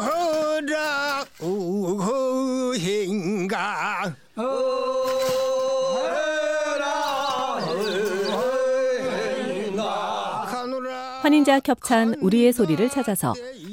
[0.00, 0.04] 허라
[1.40, 2.18] 우허행가
[11.22, 13.32] 환인자 겹찬 우리의 소리를 찾아서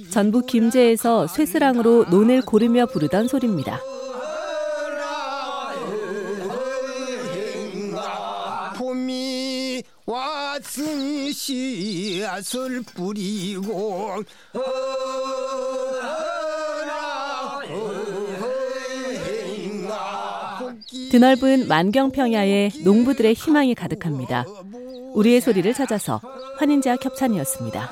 [0.10, 3.80] 전북 김제에서 쇠스랑으로 논을 고르며 부르던 소리입니다.
[10.66, 14.24] 왔으니 씨앗을 뿌리고
[21.12, 24.46] 드넓은 만경평야에 농부들의 희망이 가득합니다.
[25.14, 26.20] 우리의 소리를 찾아서
[26.58, 27.90] 환인자 협찬이었습니다.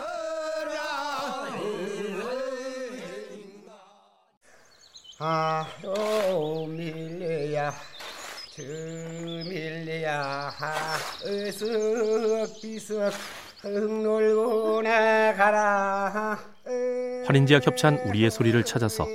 [5.20, 7.72] 아로 밀레야
[8.56, 10.52] 저 밀레야
[11.26, 13.12] 으쓱비쓱
[13.62, 16.38] 흥놀고 나가라.
[17.26, 19.08] 환인지와 겹찬 우리의 소리를 찾아서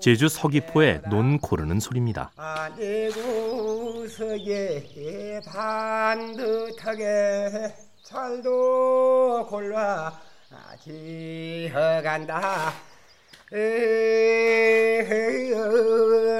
[0.00, 2.30] 제주 서귀포의 논 고르는 소리입니다.
[2.76, 10.20] 내 구석에 반듯하게 잘도 골라
[10.82, 12.74] 지어간다.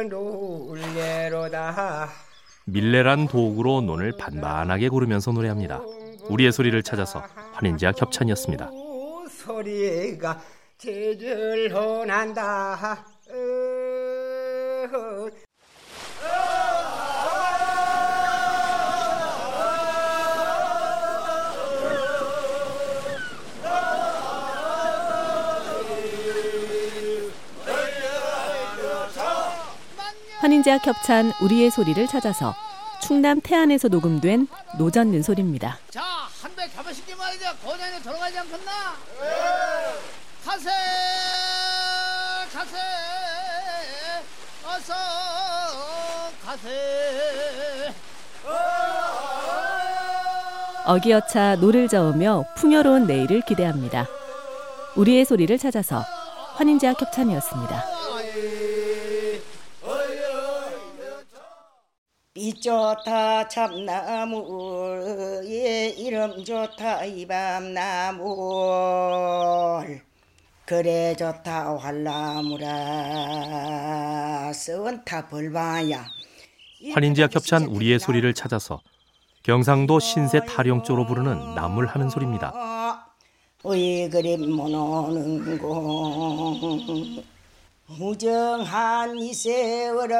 [0.08, 2.08] 놀래로다
[2.72, 5.80] 밀레란 도구로 논을 반반하게 고르면서 노래합니다.
[6.28, 8.70] 우리의 소리를 찾아서 환인지와 겹찬이었습니다.
[9.28, 10.40] 소리가
[10.78, 13.04] 제절호 난다
[30.40, 32.54] 환인자 겹찬 우리의 소리를 찾아서
[33.02, 35.78] 충남 태안에서 녹음된 노젓는 소리입니다.
[35.90, 36.02] 자,
[36.40, 37.44] 한배 가만있게 말이죠.
[37.62, 38.72] 고향에 돌아가지 않겠나?
[40.42, 40.70] 가세,
[42.54, 42.76] 가세,
[44.64, 44.94] 어서
[46.42, 47.94] 가세.
[50.86, 54.06] 어기어차 노를 저으며 풍요로운 내일을 기대합니다.
[54.96, 56.02] 우리의 소리를 찾아서
[56.54, 57.84] 환인자 겹찬이었습니다.
[62.50, 64.40] 빛 좋다 참나무의
[66.00, 68.26] 이름 좋다 이밤나무.
[70.66, 72.68] 그래 좋다 활나무라.
[74.52, 76.04] 썩은타 벌바야.
[76.92, 78.80] 환인지와 겹찬 우리의 소리를 찾아서
[79.44, 82.52] 경상도 신세 타령조로 부르는 나물 하는 소리입니다.
[83.62, 87.22] 의 그림 모노는 공
[87.98, 90.16] 무정한 이 세월아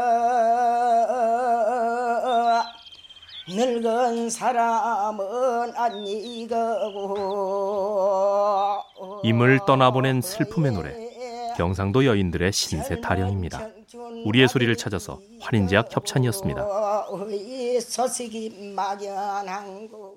[3.49, 7.17] 늙은 사람은 아니거고
[9.23, 10.95] 임을 떠나보낸 슬픔의 노래
[11.57, 13.69] 경상도 여인들의 신세 타령입니다.
[14.25, 16.67] 우리의 소리를 찾아서 환인제약 협찬이었습니다.
[17.81, 20.15] 서식이 막연한 거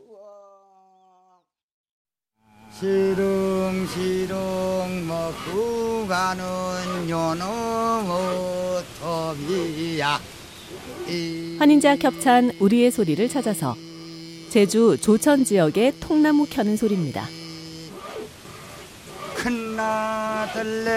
[3.73, 10.19] 시릉시릉 먹고 가는 요놈의 톱이야
[11.57, 13.75] 환인자 겹찬 우리의 소리를 찾아서
[14.49, 17.27] 제주 조천 지역의 통나무 켜는 소리입니다.
[19.35, 20.91] 큰나들레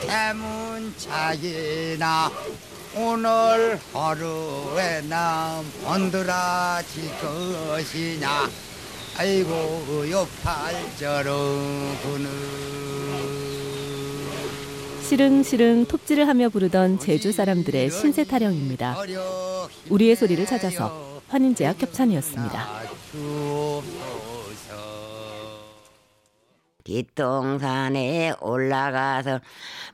[0.00, 2.30] 대문 차이나
[2.94, 8.48] 오늘 하루에 남 번들어질 것이냐
[9.16, 12.28] 아이고 요팔저러구는
[15.02, 18.96] 시릉시릉 톱질을 하며 부르던 제주 사람들의 신세 타령입니다.
[19.90, 22.68] 우리의 소리를 찾아서 환인제약 협찬이었습니다.
[26.84, 29.40] 뒷동산에 올라가서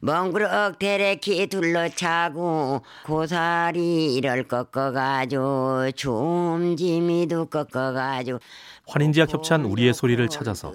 [0.01, 8.41] 멍그럭 대레키 둘러차고 고사리를 꺾어가지고 줌지미도 꺾어가지고
[8.89, 10.73] 환인지약 협찬 우리의 소리를 찾아서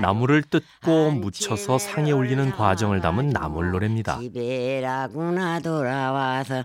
[0.00, 4.18] 나무를 뜯고 묻혀서 상에 올리는 과정을 담은 나물 노래입니다.
[4.18, 6.64] 집에라구나 돌아와서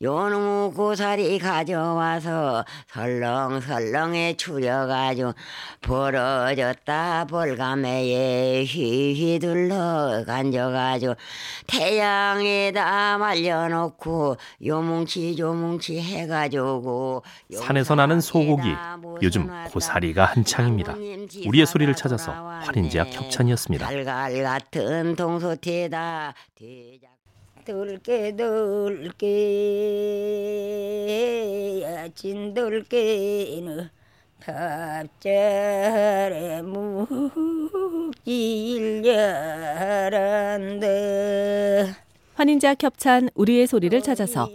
[0.00, 5.32] 요놈 고사리 가져와서 설렁설렁에 추려가지고
[5.80, 7.56] 벌어졌다 볼
[8.20, 11.14] 가매에 휘휘둘러 간져가지고
[11.66, 17.22] 태양에다 말려놓고 요뭉치 요뭉치 해가지고
[17.54, 18.74] 산에서 나는 소고기
[19.22, 20.94] 요즘 고사리가 한창입니다.
[21.46, 23.86] 우리의 소리를 찾아서 환인제약 협찬이었습니다.
[23.86, 26.34] 갈갈 같은 동소태다
[27.64, 29.40] 들게 들게
[31.82, 33.88] 야진 들게는
[34.40, 35.22] 탑절에
[36.62, 37.59] 묵
[40.10, 40.86] 바란다
[42.34, 44.48] 환인제약 협찬 우리의 소리를 찾아서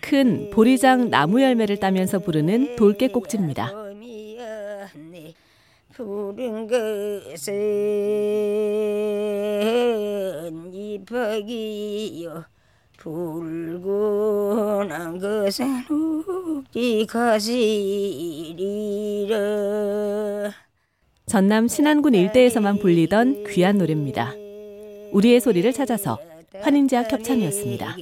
[0.00, 3.72] 큰 보리장 나무 열매를 따면서 부르는 돌깨꼭지입니다.
[5.92, 7.52] 푸른 것은
[10.72, 12.44] 이파기요.
[12.98, 14.88] 붉은
[15.18, 17.68] 것은 욱지 가시리라
[21.28, 24.32] 전남 신안군 일대에서만 불리던 귀한 노래입니다.
[25.12, 26.18] 우리의 소리를 찾아서
[26.60, 27.96] 환인제약 협찬이었습니다.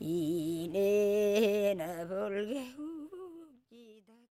[0.00, 2.64] 이내나 볼게